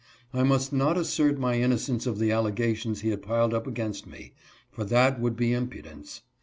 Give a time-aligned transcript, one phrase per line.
[0.33, 4.33] I must not assert my innocence of the allegations he had piled up against me,
[4.71, 6.23] for that would be impudence.